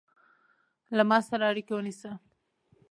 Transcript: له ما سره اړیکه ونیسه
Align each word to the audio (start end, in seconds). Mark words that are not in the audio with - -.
له 0.97 1.03
ما 1.09 1.17
سره 1.29 1.43
اړیکه 1.51 1.73
ونیسه 1.75 2.11